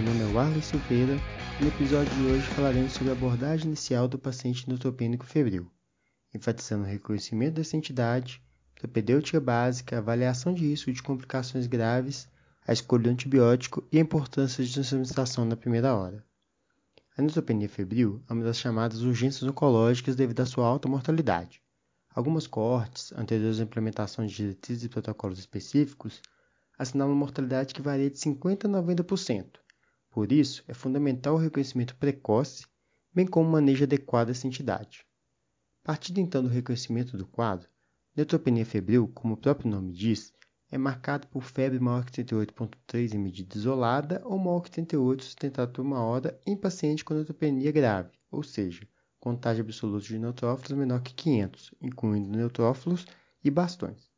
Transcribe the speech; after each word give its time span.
meu 0.00 0.14
nome 0.14 0.30
é 0.30 0.34
Warley 0.34 0.62
Silveira 0.62 1.14
e 1.60 1.62
no 1.62 1.68
episódio 1.68 2.10
de 2.14 2.22
hoje 2.22 2.46
falaremos 2.54 2.92
sobre 2.92 3.10
a 3.10 3.12
abordagem 3.12 3.66
inicial 3.66 4.08
do 4.08 4.18
paciente 4.18 4.66
neutropênico 4.66 5.26
febril, 5.26 5.70
enfatizando 6.32 6.84
o 6.84 6.86
reconhecimento 6.86 7.56
dessa 7.56 7.76
entidade, 7.76 8.42
propedêutica 8.76 9.38
básica, 9.38 9.98
avaliação 9.98 10.54
de 10.54 10.66
risco 10.66 10.90
de 10.90 11.02
complicações 11.02 11.66
graves, 11.66 12.26
a 12.66 12.72
escolha 12.72 13.02
do 13.02 13.10
antibiótico 13.10 13.86
e 13.92 13.98
a 13.98 14.00
importância 14.00 14.64
de 14.64 14.80
administração 14.80 15.44
na 15.44 15.54
primeira 15.54 15.94
hora. 15.94 16.24
A 17.14 17.20
neutropenia 17.20 17.68
febril 17.68 18.22
é 18.26 18.32
uma 18.32 18.44
das 18.44 18.56
chamadas 18.56 19.02
urgências 19.02 19.42
oncológicas 19.42 20.16
devido 20.16 20.40
à 20.40 20.46
sua 20.46 20.66
alta 20.66 20.88
mortalidade. 20.88 21.60
Algumas 22.14 22.46
coortes, 22.46 23.12
anteriores 23.12 23.60
à 23.60 23.64
implementação 23.64 24.24
de 24.24 24.34
diretrizes 24.34 24.84
e 24.84 24.88
protocolos 24.88 25.38
específicos, 25.38 26.22
assinalam 26.78 27.12
uma 27.12 27.18
mortalidade 27.18 27.74
que 27.74 27.82
varia 27.82 28.08
de 28.08 28.16
50% 28.16 28.64
a 28.64 28.82
90%. 28.82 29.60
Por 30.10 30.32
isso, 30.32 30.64
é 30.66 30.74
fundamental 30.74 31.36
o 31.36 31.38
reconhecimento 31.38 31.94
precoce, 31.94 32.66
bem 33.14 33.26
como 33.26 33.48
o 33.48 33.52
manejo 33.52 33.84
adequado 33.84 34.26
dessa 34.26 34.46
entidade. 34.46 35.06
Partindo 35.84 36.18
então 36.18 36.42
do 36.42 36.48
reconhecimento 36.48 37.16
do 37.16 37.26
quadro, 37.26 37.68
neutropenia 38.16 38.66
febril, 38.66 39.08
como 39.14 39.34
o 39.34 39.36
próprio 39.36 39.70
nome 39.70 39.92
diz, 39.92 40.34
é 40.68 40.76
marcado 40.76 41.28
por 41.28 41.42
febre 41.42 41.78
maior 41.78 42.04
que 42.04 42.12
38,3 42.12 43.14
em 43.14 43.18
medida 43.18 43.56
isolada 43.56 44.20
ou 44.24 44.36
maior 44.36 44.60
que 44.60 44.70
38 44.70 45.24
sustentada 45.24 45.70
por 45.70 45.82
uma 45.82 46.00
hora 46.00 46.40
em 46.44 46.56
paciente 46.56 47.04
com 47.04 47.14
neutropenia 47.14 47.70
grave, 47.70 48.10
ou 48.30 48.42
seja, 48.42 48.86
contágio 49.20 49.62
absoluto 49.62 50.06
de 50.06 50.18
neutrófilos 50.18 50.78
menor 50.78 51.02
que 51.02 51.14
500, 51.14 51.74
incluindo 51.80 52.36
neutrófilos 52.36 53.06
e 53.44 53.50
bastões. 53.50 54.09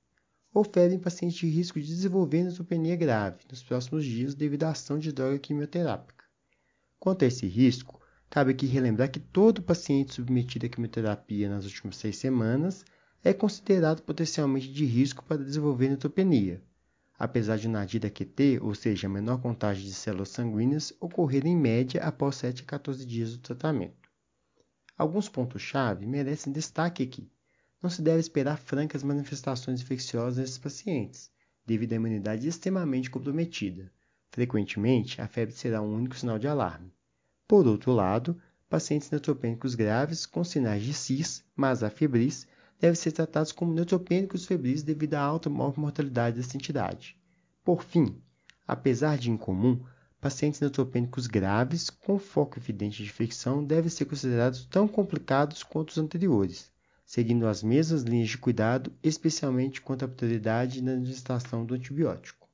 Ou 0.54 0.64
febre 0.64 0.94
em 0.94 0.98
pacientes 0.98 1.38
de 1.38 1.46
risco 1.46 1.80
de 1.80 1.86
desenvolver 1.86 2.42
neutropenia 2.42 2.94
grave 2.94 3.38
nos 3.50 3.62
próximos 3.62 4.04
dias 4.04 4.34
devido 4.34 4.64
à 4.64 4.70
ação 4.70 4.98
de 4.98 5.10
droga 5.10 5.38
quimioterápica. 5.38 6.24
Quanto 6.98 7.24
a 7.24 7.28
esse 7.28 7.46
risco, 7.46 8.00
cabe 8.28 8.52
aqui 8.52 8.66
relembrar 8.66 9.10
que 9.10 9.18
todo 9.18 9.62
paciente 9.62 10.14
submetido 10.14 10.66
à 10.66 10.68
quimioterapia 10.68 11.48
nas 11.48 11.64
últimas 11.64 11.96
seis 11.96 12.16
semanas 12.16 12.84
é 13.24 13.32
considerado 13.32 14.02
potencialmente 14.02 14.72
de 14.72 14.84
risco 14.84 15.24
para 15.24 15.44
desenvolver 15.44 15.88
neutropenia, 15.88 16.62
apesar 17.18 17.56
de 17.56 17.68
NADIDA 17.68 18.10
QT, 18.10 18.58
ou 18.60 18.74
seja, 18.74 19.06
a 19.06 19.10
menor 19.10 19.40
contagem 19.40 19.84
de 19.84 19.94
células 19.94 20.30
sanguíneas, 20.30 20.92
ocorrer 21.00 21.46
em 21.46 21.56
média 21.56 22.02
após 22.02 22.36
7 22.36 22.62
a 22.62 22.66
14 22.66 23.06
dias 23.06 23.32
do 23.32 23.38
tratamento. 23.38 24.10
Alguns 24.98 25.28
pontos-chave 25.28 26.04
merecem 26.04 26.52
destaque 26.52 27.02
aqui. 27.02 27.30
Não 27.82 27.90
se 27.90 28.00
deve 28.00 28.20
esperar 28.20 28.58
francas 28.58 29.02
manifestações 29.02 29.80
infecciosas 29.80 30.36
nesses 30.36 30.58
pacientes, 30.58 31.32
devido 31.66 31.94
à 31.94 31.96
imunidade 31.96 32.46
extremamente 32.46 33.10
comprometida. 33.10 33.90
Frequentemente, 34.30 35.20
a 35.20 35.26
febre 35.26 35.52
será 35.52 35.82
um 35.82 35.92
único 35.92 36.16
sinal 36.16 36.38
de 36.38 36.46
alarme. 36.46 36.94
Por 37.48 37.66
outro 37.66 37.92
lado, 37.92 38.40
pacientes 38.68 39.10
neutropênicos 39.10 39.74
graves 39.74 40.24
com 40.24 40.44
sinais 40.44 40.82
de 40.84 40.94
CIS, 40.94 41.44
mas 41.56 41.82
afebris, 41.82 42.46
devem 42.78 42.94
ser 42.94 43.12
tratados 43.12 43.52
como 43.52 43.74
neutropênicos 43.74 44.46
febris 44.46 44.82
devido 44.82 45.14
à 45.14 45.20
alta 45.20 45.50
mortalidade 45.50 46.36
dessa 46.36 46.56
entidade. 46.56 47.16
Por 47.64 47.82
fim, 47.82 48.16
apesar 48.66 49.18
de 49.18 49.30
incomum, 49.30 49.84
pacientes 50.20 50.60
neutropênicos 50.60 51.26
graves 51.26 51.90
com 51.90 52.18
foco 52.18 52.58
evidente 52.58 53.02
de 53.02 53.08
infecção 53.10 53.62
devem 53.62 53.90
ser 53.90 54.04
considerados 54.04 54.64
tão 54.66 54.88
complicados 54.88 55.62
quanto 55.62 55.90
os 55.90 55.98
anteriores, 55.98 56.71
seguindo 57.12 57.46
as 57.46 57.62
mesmas 57.62 58.00
linhas 58.00 58.30
de 58.30 58.38
cuidado, 58.38 58.90
especialmente 59.02 59.82
quanto 59.82 60.02
à 60.02 60.08
prioridade 60.08 60.80
na 60.80 60.92
administração 60.92 61.62
do 61.62 61.74
antibiótico. 61.74 62.48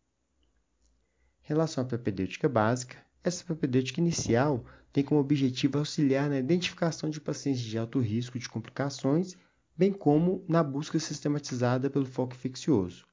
Em 1.44 1.46
relação 1.46 1.84
à 1.84 1.86
propedêutica 1.86 2.48
básica, 2.48 2.96
essa 3.22 3.44
propedêutica 3.44 4.00
inicial 4.00 4.64
tem 4.92 5.04
como 5.04 5.20
objetivo 5.20 5.78
auxiliar 5.78 6.28
na 6.28 6.40
identificação 6.40 7.08
de 7.08 7.20
pacientes 7.20 7.62
de 7.62 7.78
alto 7.78 8.00
risco 8.00 8.36
de 8.36 8.48
complicações, 8.48 9.36
bem 9.76 9.92
como 9.92 10.44
na 10.48 10.60
busca 10.60 10.98
sistematizada 10.98 11.88
pelo 11.88 12.04
foco 12.04 12.34
infeccioso. 12.34 13.06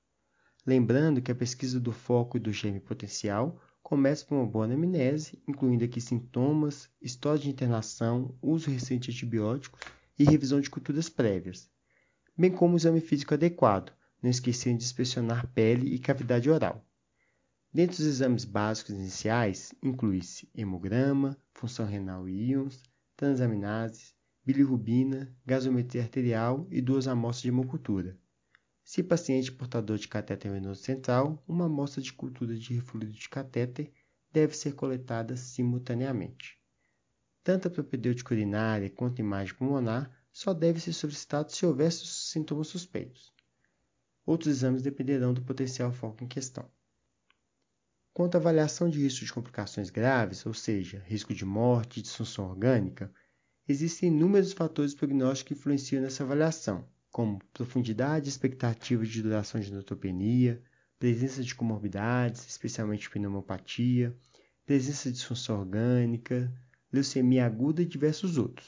Lembrando 0.66 1.22
que 1.22 1.32
a 1.32 1.36
pesquisa 1.36 1.80
do 1.80 1.92
foco 1.92 2.38
e 2.38 2.40
do 2.40 2.52
germe 2.52 2.80
potencial 2.80 3.62
Começa 3.84 4.26
com 4.26 4.38
uma 4.38 4.48
boa 4.48 4.66
anamnese, 4.66 5.40
incluindo 5.48 5.86
aqui 5.86 6.02
sintomas, 6.02 6.90
história 7.00 7.40
de 7.40 7.52
internação, 7.52 8.36
uso 8.42 8.72
recente 8.72 9.12
de 9.12 9.16
antibióticos 9.16 9.80
e 10.18 10.24
revisão 10.24 10.60
de 10.62 10.70
culturas 10.70 11.10
prévias, 11.10 11.70
bem 12.38 12.52
como 12.52 12.74
o 12.74 12.78
exame 12.78 13.02
físico 13.02 13.34
adequado, 13.34 13.94
não 14.22 14.30
esquecendo 14.30 14.80
de 14.80 14.86
inspecionar 14.86 15.48
pele 15.54 15.94
e 15.94 16.00
cavidade 16.00 16.50
oral. 16.50 16.86
Dentre 17.74 18.02
os 18.02 18.08
exames 18.08 18.46
básicos 18.46 18.96
iniciais, 18.96 19.74
inclui-se 19.84 20.50
hemograma, 20.56 21.38
função 21.54 21.86
renal 21.86 22.28
e 22.30 22.52
íons, 22.52 22.82
transaminases, 23.18 24.16
bilirrubina, 24.46 25.36
gasometria 25.46 26.04
arterial 26.04 26.68
e 26.72 26.82
duas 26.82 27.08
amostras 27.08 27.42
de 27.42 27.50
hemocultura. 27.50 28.18
Se 28.84 29.02
paciente 29.02 29.52
portador 29.52 29.98
de 29.98 30.08
catéter 30.08 30.52
venoso 30.52 30.84
central, 30.84 31.44
uma 31.48 31.66
amostra 31.66 32.02
de 32.02 32.14
cultura 32.14 32.56
de 32.56 32.74
refluido 32.76 33.12
de 33.12 33.28
catéter 33.28 33.92
deve 34.32 34.56
ser 34.56 34.74
coletada 34.74 35.36
simultaneamente. 35.36 36.60
Tanto 37.46 37.68
a 37.68 37.72
propedêutica 37.72 38.34
urinária 38.34 38.90
quanto 38.90 39.22
a 39.22 39.24
imagem 39.24 39.54
pulmonar 39.54 40.12
só 40.34 40.52
deve 40.52 40.80
ser 40.80 40.94
solicitado 40.94 41.52
se 41.52 41.64
houver 41.64 41.92
sintomas 41.92 42.70
suspeitos. 42.70 43.32
Outros 44.26 44.48
exames 44.50 44.82
dependerão 44.82 45.32
do 45.32 45.44
potencial 45.44 45.92
foco 45.92 46.24
em 46.24 46.28
questão. 46.28 46.68
Quanto 48.12 48.34
à 48.34 48.40
avaliação 48.40 48.90
de 48.90 49.00
risco 49.00 49.24
de 49.24 49.32
complicações 49.32 49.92
graves, 49.92 50.44
ou 50.44 50.56
seja, 50.56 51.04
risco 51.06 51.36
de 51.36 51.46
morte 51.46 52.00
e 52.00 52.02
disfunção 52.02 52.50
orgânica, 52.50 53.14
existem 53.68 54.10
inúmeros 54.10 54.52
fatores 54.52 54.96
prognósticos 54.96 55.44
que 55.44 55.54
influenciam 55.54 56.02
nessa 56.02 56.24
avaliação, 56.24 56.90
como 57.12 57.38
profundidade 57.54 58.28
expectativa 58.28 59.06
de 59.06 59.22
duração 59.22 59.62
de 59.62 59.72
neutropenia, 59.72 60.64
presença 60.98 61.44
de 61.44 61.54
comorbidades, 61.54 62.44
especialmente 62.48 63.08
pneumopatia, 63.08 64.18
presença 64.66 65.12
de 65.12 65.18
disfunção 65.18 65.60
orgânica, 65.60 66.52
leucemia 66.96 67.46
aguda 67.46 67.82
e 67.82 67.86
diversos 67.86 68.38
outros. 68.38 68.68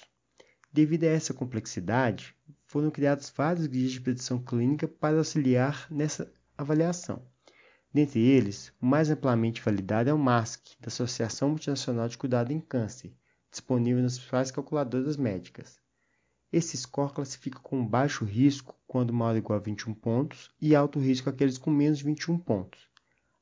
Devido 0.72 1.06
a 1.06 1.08
essa 1.08 1.34
complexidade, 1.34 2.36
foram 2.66 2.92
criados 2.92 3.32
vários 3.36 3.66
guias 3.66 3.92
de 3.92 4.02
predição 4.02 4.38
clínica 4.38 4.88
para 4.88 5.18
auxiliar 5.18 5.88
nessa 5.90 6.32
avaliação. 6.58 7.26
Dentre 7.94 8.20
eles, 8.20 8.72
o 8.82 8.86
mais 8.86 9.10
amplamente 9.10 9.62
validado 9.62 10.10
é 10.10 10.14
o 10.14 10.20
MASC, 10.20 10.76
da 10.80 10.88
Associação 10.88 11.50
Multinacional 11.50 12.08
de 12.08 12.18
Cuidado 12.18 12.52
em 12.52 12.60
Câncer, 12.60 13.14
disponível 13.50 14.04
nas 14.04 14.18
principais 14.18 14.52
calculadoras 14.52 15.18
médicas. 15.18 15.80
Esse 16.52 16.78
score 16.78 17.14
classifica 17.14 17.60
com 17.60 17.86
baixo 17.86 18.24
risco 18.24 18.76
quando 18.86 19.14
maior 19.14 19.32
ou 19.32 19.38
igual 19.38 19.60
a 19.60 19.62
21 19.62 19.94
pontos 19.94 20.52
e 20.62 20.76
alto 20.76 21.00
risco 21.00 21.30
aqueles 21.30 21.58
com 21.58 21.72
menos 21.72 22.00
de 22.00 22.04
21 22.04 22.38
pontos. 22.38 22.88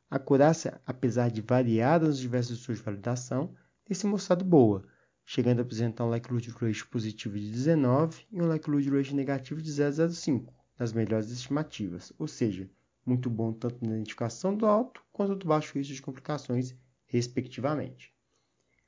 A 0.10 0.18
acurácia, 0.18 0.80
apesar 0.86 1.30
de 1.30 1.42
variada 1.42 2.08
nos 2.08 2.20
diversos 2.20 2.60
estudos 2.60 2.80
de 2.80 2.86
validação, 2.86 3.54
tem 3.86 3.96
se 3.96 4.08
mostrado 4.08 4.44
boa, 4.44 4.84
chegando 5.24 5.60
a 5.60 5.62
apresentar 5.62 6.06
um 6.06 6.10
ratio 6.10 6.88
positivo 6.90 7.40
de 7.40 7.52
19 7.52 8.26
e 8.32 8.42
um 8.42 8.50
ratio 8.50 9.16
negativo 9.16 9.62
de 9.62 9.72
0,05 9.72 10.52
nas 10.78 10.92
melhores 10.92 11.30
estimativas, 11.30 12.12
ou 12.18 12.28
seja, 12.28 12.70
muito 13.06 13.30
bom 13.30 13.54
tanto 13.54 13.86
na 13.86 13.96
identificação 13.96 14.56
do 14.58 14.66
alto 14.66 15.04
quanto 15.14 15.36
do 15.36 15.48
baixo 15.48 15.78
risco 15.78 15.94
de 15.94 16.02
complicações, 16.02 16.76
respectivamente. 17.06 18.12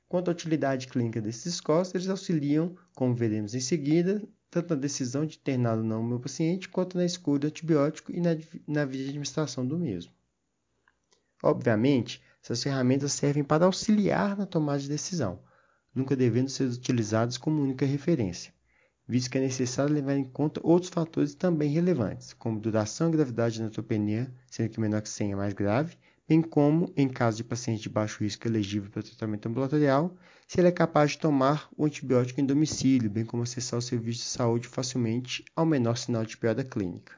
Quanto 0.08 0.28
à 0.28 0.32
utilidade 0.32 0.88
clínica 0.88 1.20
desses 1.20 1.54
scores, 1.54 1.94
eles 1.94 2.08
auxiliam, 2.08 2.74
como 2.94 3.14
veremos 3.14 3.54
em 3.54 3.60
seguida, 3.60 4.22
tanto 4.50 4.70
na 4.70 4.80
decisão 4.80 5.24
de 5.24 5.36
internar 5.36 5.78
ou 5.78 5.84
não 5.84 6.00
o 6.00 6.04
meu 6.04 6.18
paciente, 6.18 6.68
quanto 6.68 6.96
na 6.96 7.04
escolha 7.04 7.40
do 7.40 7.46
antibiótico 7.46 8.10
e 8.10 8.20
na, 8.20 8.30
na 8.66 8.84
via 8.84 9.02
de 9.02 9.10
administração 9.10 9.66
do 9.66 9.78
mesmo. 9.78 10.12
Obviamente, 11.42 12.22
essas 12.42 12.62
ferramentas 12.62 13.12
servem 13.12 13.44
para 13.44 13.64
auxiliar 13.66 14.36
na 14.36 14.46
tomada 14.46 14.78
de 14.78 14.88
decisão, 14.88 15.40
nunca 15.94 16.16
devendo 16.16 16.48
ser 16.48 16.64
utilizadas 16.64 17.36
como 17.36 17.62
única 17.62 17.84
referência, 17.84 18.52
visto 19.06 19.30
que 19.30 19.38
é 19.38 19.40
necessário 19.40 19.94
levar 19.94 20.16
em 20.16 20.24
conta 20.24 20.60
outros 20.62 20.90
fatores 20.90 21.34
também 21.34 21.70
relevantes, 21.70 22.32
como 22.32 22.60
duração 22.60 23.08
e 23.08 23.12
gravidade 23.12 23.58
da 23.58 23.64
neutropenia, 23.64 24.32
sendo 24.50 24.70
que 24.70 24.80
menor 24.80 25.02
que 25.02 25.08
100 25.08 25.32
é 25.32 25.36
mais 25.36 25.54
grave, 25.54 25.96
bem 26.28 26.42
como, 26.42 26.92
em 26.94 27.08
caso 27.08 27.38
de 27.38 27.44
paciente 27.44 27.82
de 27.82 27.88
baixo 27.88 28.22
risco 28.22 28.46
elegível 28.46 28.90
para 28.90 29.02
tratamento 29.02 29.48
ambulatorial, 29.48 30.14
se 30.46 30.60
ele 30.60 30.68
é 30.68 30.72
capaz 30.72 31.12
de 31.12 31.18
tomar 31.18 31.68
o 31.76 31.86
antibiótico 31.86 32.40
em 32.40 32.46
domicílio, 32.46 33.10
bem 33.10 33.24
como 33.24 33.42
acessar 33.42 33.78
o 33.78 33.82
serviço 33.82 34.20
de 34.20 34.28
saúde 34.28 34.68
facilmente 34.68 35.44
ao 35.56 35.64
menor 35.64 35.96
sinal 35.96 36.24
de 36.24 36.36
piora 36.36 36.62
clínica. 36.62 37.14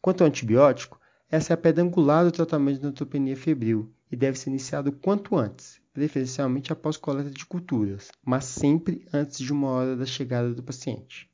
Quanto 0.00 0.22
ao 0.22 0.28
antibiótico, 0.28 1.00
essa 1.32 1.52
é 1.52 1.54
a 1.54 1.56
pedra 1.56 1.82
angular 1.82 2.26
do 2.26 2.30
tratamento 2.30 2.76
de 2.76 2.82
neutropenia 2.82 3.34
febril 3.34 3.90
e 4.10 4.14
deve 4.14 4.38
ser 4.38 4.50
iniciado 4.50 4.92
quanto 4.92 5.34
antes, 5.34 5.80
preferencialmente 5.90 6.70
após 6.70 6.98
coleta 6.98 7.30
de 7.30 7.46
culturas, 7.46 8.10
mas 8.22 8.44
sempre 8.44 9.06
antes 9.14 9.38
de 9.38 9.50
uma 9.50 9.70
hora 9.70 9.96
da 9.96 10.04
chegada 10.04 10.52
do 10.52 10.62
paciente. 10.62 11.30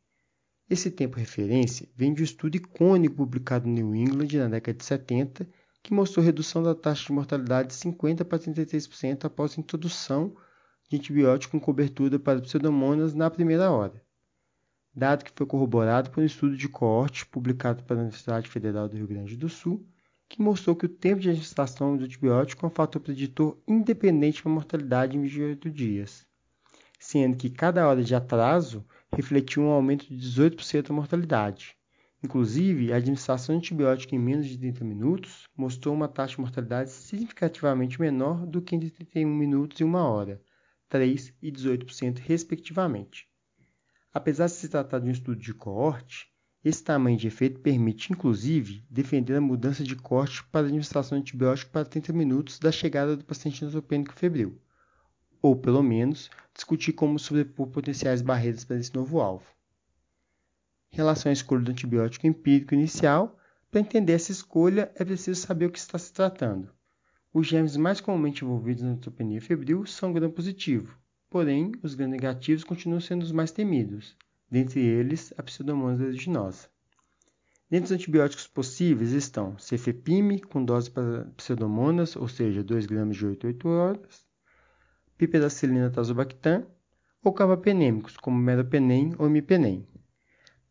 Esse 0.71 0.89
tempo 0.89 1.19
referência 1.19 1.89
vem 1.97 2.15
de 2.15 2.23
um 2.23 2.25
estudo 2.25 2.55
icônico 2.55 3.17
publicado 3.17 3.67
no 3.67 3.75
New 3.75 3.93
England 3.93 4.29
na 4.39 4.47
década 4.47 4.79
de 4.79 4.85
70 4.85 5.49
que 5.83 5.93
mostrou 5.93 6.25
redução 6.25 6.63
da 6.63 6.77
taxa 6.77 7.07
de 7.07 7.13
mortalidade 7.13 7.71
de 7.71 7.75
50% 7.75 8.23
para 8.23 8.39
33% 8.39 9.25
após 9.25 9.59
a 9.59 9.61
introdução 9.61 10.33
de 10.89 10.97
antibiótico 10.97 11.59
com 11.59 11.61
cobertura 11.61 12.21
para 12.21 12.41
pseudomonas 12.41 13.15
na 13.15 13.29
primeira 13.29 13.69
hora. 13.73 14.01
Dado 14.95 15.25
que 15.25 15.33
foi 15.35 15.47
corroborado 15.47 16.11
por 16.11 16.23
um 16.23 16.27
estudo 16.27 16.57
de 16.57 16.69
coorte 16.69 17.27
publicado 17.27 17.85
pela 17.85 18.01
Universidade 18.01 18.49
Federal 18.49 18.89
do 18.89 18.97
Rio 18.97 19.07
Grande 19.07 19.37
do 19.37 19.49
Sul, 19.49 19.87
que 20.29 20.43
mostrou 20.43 20.77
que 20.77 20.87
o 20.87 20.89
tempo 20.89 21.21
de 21.21 21.31
administração 21.31 21.97
do 21.97 22.05
antibiótico 22.05 22.65
é 22.65 22.69
um 22.69 22.73
fator 22.73 23.01
preditor 23.01 23.57
independente 23.67 24.43
para 24.43 24.53
a 24.53 24.55
mortalidade 24.55 25.17
em 25.17 25.23
28 25.23 25.71
dias, 25.71 26.27
sendo 26.99 27.37
que 27.37 27.49
cada 27.49 27.89
hora 27.89 28.03
de 28.03 28.15
atraso 28.15 28.85
refletiu 29.13 29.63
um 29.63 29.71
aumento 29.71 30.07
de 30.07 30.17
18% 30.17 30.89
da 30.89 30.95
mortalidade. 30.95 31.77
Inclusive, 32.23 32.93
a 32.93 32.97
administração 32.97 33.55
de 33.55 33.61
antibiótico 33.61 34.15
em 34.15 34.19
menos 34.19 34.47
de 34.47 34.59
30 34.59 34.85
minutos 34.85 35.49
mostrou 35.57 35.95
uma 35.95 36.09
taxa 36.09 36.35
de 36.35 36.41
mortalidade 36.41 36.91
significativamente 36.91 38.01
menor 38.01 38.45
do 38.45 38.61
que 38.61 38.75
entre 38.75 38.91
31 38.91 39.33
minutos 39.33 39.81
e 39.81 39.85
1 39.85 39.95
hora, 39.95 40.43
3% 40.91 41.33
e 41.41 41.53
18%, 41.53 42.19
respectivamente. 42.19 43.29
Apesar 44.13 44.47
de 44.47 44.53
se 44.53 44.69
tratar 44.69 45.01
de 45.01 45.09
um 45.09 45.13
estudo 45.13 45.41
de 45.41 45.53
coorte, 45.53 46.29
esse 46.65 46.83
tamanho 46.83 47.17
de 47.17 47.29
efeito 47.29 47.61
permite, 47.61 48.13
inclusive, 48.13 48.85
defender 48.91 49.37
a 49.37 49.41
mudança 49.41 49.85
de 49.85 49.95
corte 49.95 50.43
para 50.45 50.63
a 50.63 50.65
administração 50.65 51.19
de 51.19 51.23
antibiótico 51.23 51.71
para 51.71 51.85
30 51.85 52.13
minutos 52.13 52.59
da 52.59 52.73
chegada 52.73 53.17
do 53.17 53.25
paciente 53.25 53.63
neutropênico 53.63 54.13
febril, 54.13 54.61
ou, 55.41 55.55
pelo 55.55 55.83
menos, 55.83 56.31
discutir 56.55 56.95
como 56.95 57.19
sobrepor 57.19 57.69
potenciais 57.69 58.21
barreiras 58.23 58.65
para 58.65 58.77
esse 58.77 58.95
novo 58.95 59.21
alvo. 59.21 59.47
Em 60.93 60.97
relação 60.97 61.31
à 61.31 61.33
escolha 61.33 61.63
do 61.63 61.71
antibiótico 61.71 62.27
empírico 62.27 62.75
inicial, 62.75 63.39
para 63.71 63.81
entender 63.81 64.15
essa 64.15 64.33
escolha 64.33 64.91
é 64.95 65.05
preciso 65.05 65.41
saber 65.41 65.67
o 65.67 65.71
que 65.71 65.79
está 65.79 65.99
se 65.99 66.13
tratando. 66.13 66.73
Os 67.33 67.47
germes 67.47 67.77
mais 67.77 68.01
comumente 68.01 68.43
envolvidos 68.43 68.83
na 68.83 68.91
neutropenia 68.91 69.41
febril 69.41 69.85
são 69.85 70.13
gram-positivo, 70.13 70.99
porém, 71.31 71.73
os 71.83 71.95
gram-negativos 71.95 72.65
continuam 72.65 73.01
sendo 73.01 73.23
os 73.23 73.33
mais 73.33 73.51
temidos, 73.51 74.17
dentre 74.51 74.81
eles 74.81 75.33
a 75.37 75.43
Pseudomonas 75.43 76.01
aeruginosa. 76.01 76.69
Dentre 77.71 77.85
os 77.85 77.93
antibióticos 77.93 78.47
possíveis 78.47 79.13
estão 79.13 79.59
cefepime, 79.59 80.41
com 80.41 80.65
dose 80.65 80.91
para 80.91 81.27
pseudomonas, 81.37 82.17
ou 82.17 82.27
seja, 82.27 82.65
2 82.65 82.87
gramas 82.87 83.17
de 83.17 83.27
8 83.27 83.47
a 83.47 83.49
8 83.49 83.69
horas, 83.69 84.27
piperacilina 85.19 85.91
tazobactam, 85.91 86.67
ou 87.23 87.31
carbapenêmicos, 87.31 88.17
como 88.17 88.39
meropenem 88.39 89.15
ou 89.19 89.27
imipenem. 89.27 89.87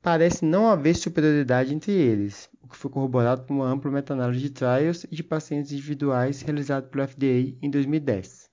Parece 0.02 0.44
não 0.44 0.70
haver 0.70 0.96
superioridade 0.96 1.72
entre 1.72 1.92
eles, 1.92 2.50
o 2.62 2.68
que 2.68 2.76
foi 2.76 2.90
corroborado 2.90 3.44
por 3.44 3.54
uma 3.54 3.68
ampla 3.68 3.92
meta-análise 3.92 4.42
de 4.42 4.50
trials 4.50 5.04
e 5.04 5.16
de 5.16 5.24
pacientes 5.24 5.72
individuais 5.72 6.42
realizada 6.42 6.88
pelo 6.88 7.08
FDA 7.08 7.56
em 7.62 7.70
2010. 7.70 8.47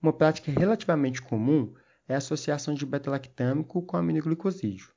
Uma 0.00 0.12
prática 0.12 0.50
relativamente 0.50 1.22
comum 1.22 1.74
é 2.08 2.14
a 2.14 2.18
associação 2.18 2.74
de 2.74 2.84
beta-lactâmico 2.86 3.82
com 3.82 3.96
aminoglicosídeo. 3.96 4.90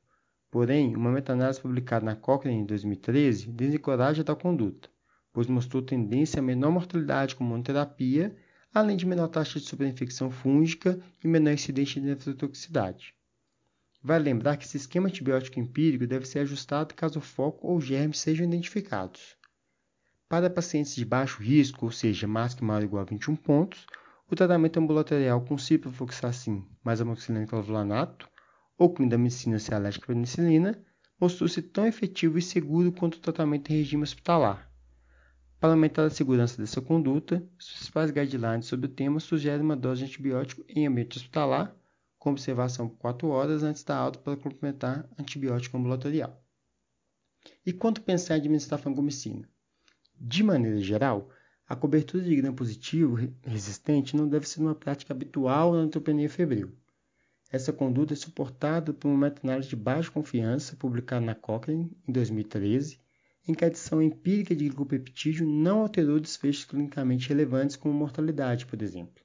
Porém, 0.51 0.96
uma 0.96 1.12
meta-análise 1.12 1.62
publicada 1.62 2.06
na 2.06 2.16
Cochrane 2.16 2.57
em 2.57 2.66
2013 2.66 3.51
desencoraja 3.51 4.24
tal 4.24 4.36
conduta, 4.36 4.90
pois 5.31 5.48
mostrou 5.48 5.81
tendência 5.81 6.40
a 6.40 6.44
menor 6.44 6.72
mortalidade 6.72 7.36
com 7.36 7.44
monoterapia, 7.44 8.36
além 8.74 8.98
de 8.98 9.06
menor 9.06 9.28
taxa 9.28 9.60
de 9.60 9.66
superinfecção 9.66 10.30
fúngica 10.30 11.00
e 11.24 11.28
menor 11.28 11.54
incidência 11.54 12.02
de 12.02 12.07
nefrotoxicidade. 12.07 13.13
Vale 14.02 14.24
lembrar 14.24 14.57
que 14.57 14.66
esse 14.66 14.78
esquema 14.78 15.07
antibiótico 15.07 15.60
empírico 15.60 16.07
deve 16.07 16.25
ser 16.25 16.40
ajustado 16.40 16.94
caso 16.94 17.19
o 17.19 17.22
foco 17.22 17.68
ou 17.68 17.81
germes 17.81 18.19
sejam 18.19 18.45
identificados. 18.45 19.36
Para 20.28 20.50
pacientes 20.50 20.95
de 20.95 21.04
baixo 21.04 21.42
risco, 21.42 21.86
ou 21.86 21.92
seja, 21.92 22.28
mais 22.28 22.54
que 22.54 22.63
maior 22.63 22.80
ou 22.80 22.86
igual 22.86 23.02
a 23.02 23.06
21 23.06 23.36
pontos, 23.36 23.86
o 24.30 24.36
tratamento 24.36 24.80
ambulatorial 24.80 25.42
com 25.42 25.58
ciprofloxacin 25.58 26.64
mais 26.84 27.02
amoxicilina 27.02 27.48
clavulanato 27.48 28.30
ou 28.78 28.94
se 29.60 29.74
alérgica 29.74 30.06
à 30.06 30.08
penicilina 30.16 30.86
mostrou-se 31.20 31.62
tão 31.62 31.86
efetivo 31.86 32.38
e 32.38 32.42
seguro 32.42 32.92
quanto 32.92 33.16
o 33.16 33.20
tratamento 33.20 33.72
em 33.72 33.78
regime 33.78 34.04
hospitalar. 34.04 34.72
Para 35.60 35.72
aumentar 35.72 36.06
a 36.06 36.10
segurança 36.10 36.62
dessa 36.62 36.80
conduta, 36.80 37.46
os 37.60 37.70
principais 37.72 38.12
guidelines 38.12 38.68
sobre 38.68 38.86
o 38.86 38.90
tema 38.90 39.20
sugerem 39.20 39.62
uma 39.62 39.76
dose 39.76 40.06
de 40.06 40.06
antibiótico 40.06 40.64
em 40.70 40.88
ambiente 40.88 41.18
hospitalar, 41.18 41.76
com 42.18 42.31
observação 42.31 42.88
por 42.88 42.98
4 42.98 43.28
horas 43.28 43.64
antes 43.64 43.84
da 43.84 43.98
alta 43.98 44.20
para 44.20 44.38
complementar 44.38 45.10
antibiótico 45.20 45.76
ambulatorial. 45.76 46.42
E 47.66 47.74
quanto 47.74 48.02
pensar 48.02 48.36
em 48.36 48.40
administrar 48.40 48.80
fangomicina? 48.80 49.50
De 50.16 50.44
maneira 50.44 50.80
geral, 50.80 51.30
a 51.69 51.75
cobertura 51.75 52.24
de 52.24 52.36
gram-positivo 52.36 53.16
resistente 53.45 54.18
não 54.18 54.27
deve 54.27 54.50
ser 54.50 54.60
uma 54.60 54.74
prática 54.74 55.13
habitual 55.13 55.71
na 55.71 55.81
neutropenia 55.81 56.27
febril. 56.27 56.71
Essa 57.51 57.71
conduta 57.71 58.13
é 58.13 58.16
suportada 58.16 58.92
por 58.92 59.07
uma 59.07 59.27
meta-análise 59.27 59.69
de 59.69 59.75
baixa 59.75 60.10
confiança 60.10 60.75
publicada 60.75 61.24
na 61.24 61.36
Cochrane 61.36 61.95
em 62.07 62.12
2013, 62.12 63.00
em 63.48 63.54
que 63.54 63.63
a 63.63 63.68
adição 63.68 64.01
empírica 64.01 64.56
de 64.56 64.66
glicopeptídeo 64.66 65.48
não 65.48 65.81
alterou 65.81 66.19
desfechos 66.19 66.66
clinicamente 66.66 67.30
relevantes 67.30 67.75
como 67.75 67.94
mortalidade, 67.94 68.66
por 68.66 68.81
exemplo. 68.81 69.24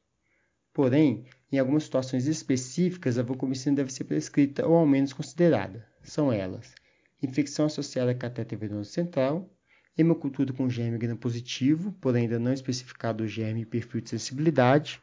Porém, 0.70 1.24
em 1.50 1.58
algumas 1.58 1.84
situações 1.84 2.26
específicas, 2.26 3.16
a 3.16 3.22
vancomicina 3.22 3.76
deve 3.76 3.90
ser 3.90 4.04
prescrita 4.04 4.66
ou 4.66 4.74
ao 4.74 4.86
menos 4.86 5.14
considerada. 5.14 5.86
São 6.02 6.30
elas: 6.30 6.74
infecção 7.22 7.64
associada 7.64 8.10
a 8.10 8.14
catéter 8.14 8.58
venoso 8.58 8.90
central, 8.90 9.50
hemocultura 9.96 10.52
com 10.52 10.68
germe 10.68 10.98
gram-positivo, 10.98 11.92
porém 12.00 12.22
ainda 12.22 12.38
não 12.38 12.52
especificado 12.52 13.24
o 13.24 13.28
germe 13.28 13.62
e 13.62 13.66
perfil 13.66 14.00
de 14.00 14.10
sensibilidade, 14.10 15.00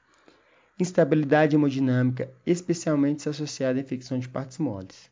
instabilidade 0.80 1.56
hemodinâmica, 1.56 2.34
especialmente 2.46 3.22
se 3.22 3.30
associada 3.30 3.80
à 3.80 3.82
infecção 3.82 4.20
de 4.20 4.28
partes 4.28 4.58
moles. 4.58 5.10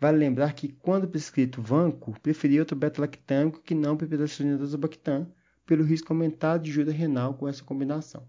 Vale 0.00 0.16
lembrar 0.16 0.54
que, 0.54 0.68
quando 0.68 1.08
prescrito 1.08 1.60
vanco, 1.60 2.18
preferia 2.20 2.60
outro 2.60 2.76
beta-lactâmico 2.76 3.60
que 3.60 3.74
não 3.74 3.96
pipiracilina 3.96 4.58
tazobactam, 4.58 5.30
pelo 5.66 5.84
risco 5.84 6.12
aumentado 6.12 6.64
de 6.64 6.70
ajuda 6.70 6.90
renal 6.90 7.34
com 7.34 7.46
essa 7.46 7.62
combinação. 7.62 8.26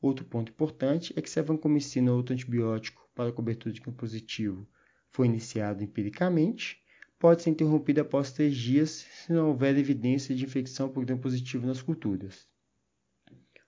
Outro 0.00 0.24
ponto 0.24 0.52
importante 0.52 1.12
é 1.16 1.22
que 1.22 1.28
se 1.28 1.40
a 1.40 1.42
vancomicina 1.42 2.10
ou 2.10 2.18
outro 2.18 2.34
antibiótico 2.34 3.08
para 3.14 3.32
cobertura 3.32 3.74
de 3.74 3.80
campo 3.80 3.96
positivo 3.96 4.64
foi 5.10 5.26
iniciado 5.26 5.82
empiricamente, 5.82 6.80
pode 7.18 7.42
ser 7.42 7.50
interrompida 7.50 8.02
após 8.02 8.30
três 8.30 8.56
dias 8.56 9.06
se 9.12 9.32
não 9.32 9.48
houver 9.48 9.76
evidência 9.76 10.34
de 10.34 10.44
infecção 10.44 10.88
por 10.88 11.04
gram 11.04 11.18
positivo 11.18 11.66
nas 11.66 11.82
culturas. 11.82 12.46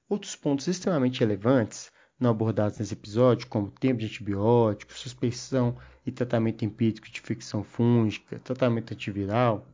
Outros 0.09 0.37
pontos 0.37 0.69
extremamente 0.69 1.21
relevantes, 1.21 1.91
não 2.19 2.31
abordados 2.31 2.79
nesse 2.79 2.95
episódio, 2.95 3.49
como 3.49 3.71
tempo 3.71 4.01
de 4.01 4.07
antibiótico, 4.07 4.93
suspensão 4.93 5.77
e 6.07 6.13
tratamento 6.13 6.65
empírico 6.65 7.11
de 7.11 7.19
infecção 7.19 7.65
fúngica, 7.65 8.39
tratamento 8.41 8.93
antiviral, 8.93 9.67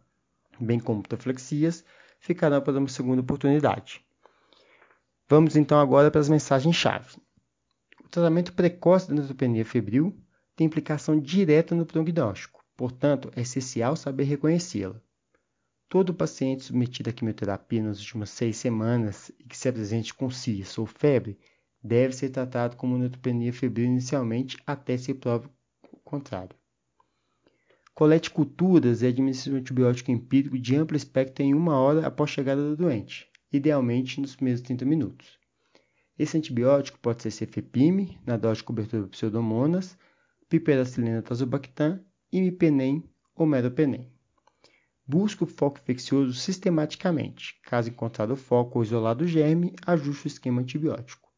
bem 0.58 0.80
como 0.80 1.02
proflexias, 1.02 1.84
ficarão 2.18 2.60
para 2.62 2.78
uma 2.78 2.88
segunda 2.88 3.20
oportunidade. 3.20 4.04
Vamos 5.28 5.56
então 5.56 5.78
agora 5.78 6.10
para 6.10 6.20
as 6.20 6.28
mensagens-chave. 6.28 7.16
O 8.04 8.08
tratamento 8.08 8.52
precoce 8.52 9.08
da 9.08 9.14
neutropenia 9.14 9.64
febril 9.64 10.16
tem 10.54 10.66
implicação 10.66 11.18
direta 11.18 11.74
no 11.74 11.84
prognóstico 11.84 12.56
Portanto, 12.76 13.30
é 13.34 13.40
essencial 13.40 13.96
saber 13.96 14.24
reconhecê-la. 14.24 15.00
Todo 15.88 16.12
paciente 16.12 16.64
submetido 16.64 17.08
à 17.08 17.12
quimioterapia 17.12 17.82
nas 17.82 17.98
últimas 18.00 18.30
seis 18.30 18.56
semanas 18.56 19.30
e 19.38 19.44
que 19.44 19.56
se 19.56 19.68
apresente 19.68 20.12
com 20.12 20.28
cisto 20.28 20.80
ou 20.80 20.86
febre 20.86 21.38
deve 21.82 22.12
ser 22.12 22.30
tratado 22.30 22.76
como 22.76 22.98
neutropenia 22.98 23.52
febril 23.52 23.86
inicialmente 23.86 24.58
até 24.66 24.98
se 24.98 25.14
prove 25.14 25.48
o 25.92 25.96
contrário. 25.98 26.56
Colete 27.94 28.30
culturas 28.30 29.00
e 29.00 29.06
administre 29.06 29.54
um 29.54 29.56
antibiótico 29.56 30.10
empírico 30.10 30.58
de 30.58 30.76
amplo 30.76 30.96
espectro 30.96 31.42
em 31.42 31.54
uma 31.54 31.78
hora 31.78 32.06
após 32.06 32.30
a 32.30 32.34
chegada 32.34 32.60
do 32.60 32.76
doente, 32.76 33.30
idealmente 33.50 34.20
nos 34.20 34.34
primeiros 34.34 34.60
30 34.60 34.84
minutos. 34.84 35.38
Esse 36.18 36.36
antibiótico 36.36 36.98
pode 36.98 37.22
ser 37.22 37.30
cefepime, 37.30 38.18
na 38.26 38.36
dose 38.36 38.58
de 38.58 38.64
cobertura 38.64 39.04
de 39.04 39.08
pseudomonas, 39.10 39.96
piperacilina 40.48 41.22
tazobactam 41.22 42.04
imipenem 42.36 43.02
ou 43.34 43.46
meropenem. 43.46 44.12
Busque 45.06 45.44
o 45.44 45.46
foco 45.46 45.78
infeccioso 45.78 46.34
sistematicamente. 46.34 47.58
Caso 47.62 47.88
encontrado 47.88 48.32
o 48.32 48.36
foco 48.36 48.78
ou 48.78 48.84
isolado 48.84 49.24
o 49.24 49.26
germe, 49.26 49.74
ajuste 49.86 50.26
o 50.26 50.28
esquema 50.28 50.60
antibiótico. 50.60 51.30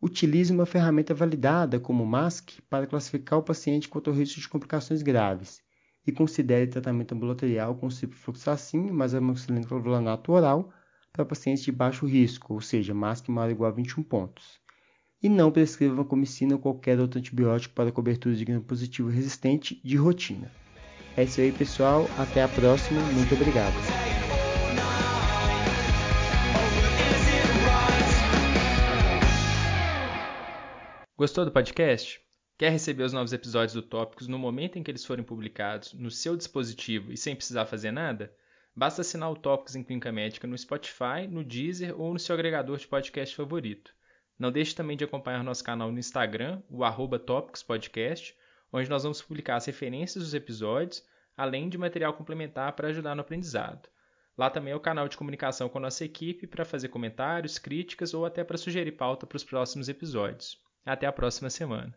Utilize 0.00 0.52
uma 0.52 0.66
ferramenta 0.66 1.14
validada 1.14 1.78
como 1.78 2.02
o 2.02 2.06
MASC 2.06 2.60
para 2.68 2.86
classificar 2.86 3.38
o 3.38 3.42
paciente 3.42 3.88
quanto 3.88 4.10
ao 4.10 4.16
risco 4.16 4.40
de 4.40 4.48
complicações 4.48 5.02
graves 5.02 5.62
e 6.06 6.12
considere 6.12 6.70
tratamento 6.70 7.14
ambulatorial 7.14 7.76
com 7.76 7.90
ciprofloxacin 7.90 8.90
mais 8.90 9.14
amoxicilina 9.14 9.66
clavulanato 9.66 10.32
oral 10.32 10.72
para 11.12 11.24
pacientes 11.24 11.64
de 11.64 11.72
baixo 11.72 12.06
risco, 12.06 12.54
ou 12.54 12.60
seja, 12.60 12.94
MASC 12.94 13.28
maior 13.28 13.46
ou 13.46 13.52
igual 13.52 13.70
a 13.70 13.74
21 13.74 14.02
pontos 14.02 14.65
e 15.26 15.28
não 15.28 15.50
prescreva 15.50 16.04
comicina 16.04 16.54
ou 16.54 16.60
qualquer 16.60 17.00
outro 17.00 17.18
antibiótico 17.18 17.74
para 17.74 17.90
cobertura 17.90 18.32
de 18.36 18.44
gram 18.44 18.60
positivo 18.60 19.08
resistente 19.08 19.80
de 19.82 19.96
rotina. 19.96 20.48
É 21.16 21.24
isso 21.24 21.40
aí, 21.40 21.50
pessoal. 21.50 22.08
Até 22.16 22.44
a 22.44 22.48
próxima. 22.48 23.00
Muito 23.12 23.34
obrigado. 23.34 23.74
Gostou 31.16 31.44
do 31.44 31.50
podcast? 31.50 32.20
Quer 32.56 32.70
receber 32.70 33.02
os 33.02 33.12
novos 33.12 33.32
episódios 33.32 33.72
do 33.72 33.82
Tópicos 33.82 34.28
no 34.28 34.38
momento 34.38 34.78
em 34.78 34.82
que 34.84 34.92
eles 34.92 35.04
forem 35.04 35.24
publicados, 35.24 35.92
no 35.94 36.10
seu 36.10 36.36
dispositivo 36.36 37.12
e 37.12 37.16
sem 37.16 37.34
precisar 37.34 37.66
fazer 37.66 37.90
nada? 37.90 38.32
Basta 38.76 39.00
assinar 39.00 39.32
o 39.32 39.36
Tópicos 39.36 39.74
em 39.74 39.82
Clínica 39.82 40.12
Médica 40.12 40.46
no 40.46 40.56
Spotify, 40.56 41.26
no 41.28 41.42
Deezer 41.42 42.00
ou 42.00 42.12
no 42.12 42.18
seu 42.20 42.34
agregador 42.34 42.78
de 42.78 42.86
podcast 42.86 43.34
favorito. 43.34 43.96
Não 44.38 44.52
deixe 44.52 44.74
também 44.74 44.96
de 44.96 45.04
acompanhar 45.04 45.42
nosso 45.42 45.64
canal 45.64 45.90
no 45.90 45.98
Instagram, 45.98 46.62
o 46.68 46.84
arroba 46.84 47.18
Podcast, 47.66 48.36
onde 48.72 48.90
nós 48.90 49.02
vamos 49.02 49.22
publicar 49.22 49.56
as 49.56 49.64
referências 49.64 50.22
dos 50.22 50.34
episódios, 50.34 51.02
além 51.36 51.68
de 51.68 51.78
material 51.78 52.12
complementar 52.12 52.72
para 52.72 52.88
ajudar 52.88 53.14
no 53.14 53.22
aprendizado. 53.22 53.88
Lá 54.36 54.50
também 54.50 54.72
é 54.72 54.76
o 54.76 54.80
canal 54.80 55.08
de 55.08 55.16
comunicação 55.16 55.68
com 55.68 55.78
a 55.78 55.80
nossa 55.80 56.04
equipe 56.04 56.46
para 56.46 56.64
fazer 56.64 56.88
comentários, 56.88 57.58
críticas 57.58 58.12
ou 58.12 58.26
até 58.26 58.44
para 58.44 58.58
sugerir 58.58 58.92
pauta 58.92 59.26
para 59.26 59.36
os 59.36 59.44
próximos 59.44 59.88
episódios. 59.88 60.60
Até 60.84 61.06
a 61.06 61.12
próxima 61.12 61.48
semana. 61.48 61.96